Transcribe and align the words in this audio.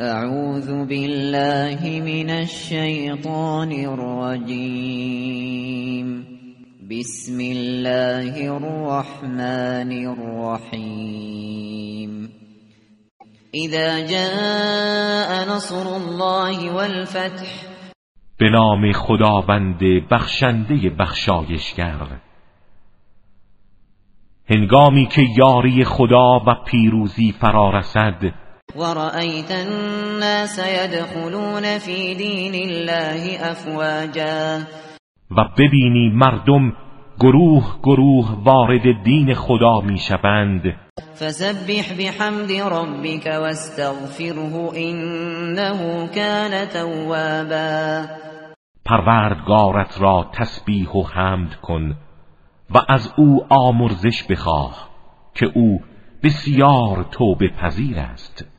اعوذ 0.00 0.66
بالله 0.66 2.00
من 2.02 2.30
الشیطان 2.30 3.72
الرجیم 3.72 4.86
بسم 6.90 7.38
الله 7.40 8.50
الرحمن 8.50 9.92
الرحیم 10.06 11.30
اذا 13.54 14.00
جاء 14.06 15.54
نصر 15.56 15.86
الله 15.88 16.72
والفتح. 16.72 17.48
به 18.38 18.50
نام 18.50 18.92
خداوند 18.92 19.80
بخشنده 20.10 20.90
بخشایشگر. 20.90 22.20
هنگامی 24.50 25.06
که 25.06 25.22
یاری 25.38 25.84
خدا 25.84 26.38
و 26.46 26.54
پیروزی 26.66 27.32
فرا 27.40 27.70
رسد 27.70 28.43
ورأيت 28.76 29.50
الناس 29.50 30.58
يدخلون 30.58 31.78
في 31.78 32.14
دين 32.14 32.54
الله 32.54 33.50
افواجا 33.50 34.66
و 35.30 35.44
ببینی 35.58 36.10
مردم 36.14 36.72
گروه 37.20 37.80
گروه 37.82 38.42
وارد 38.44 39.02
دین 39.04 39.34
خدا 39.34 39.80
می‌شوند 39.80 40.62
فسبح 41.14 41.94
بحمد 41.98 42.52
ربك 42.52 43.26
واستغفره 43.26 44.70
انه 44.76 46.08
كان 46.14 46.68
توابا. 46.68 48.04
پروردگارت 48.84 50.00
را 50.00 50.30
تسبیح 50.32 50.90
و 50.90 51.02
حمد 51.02 51.54
کن 51.54 51.96
و 52.70 52.78
از 52.88 53.12
او 53.16 53.46
آمرزش 53.48 54.24
بخواه 54.30 54.88
که 55.34 55.46
او 55.54 55.80
بسیار 56.22 57.06
توبه 57.10 57.48
پذیر 57.48 57.98
است. 57.98 58.54